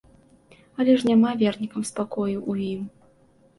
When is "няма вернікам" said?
1.09-1.87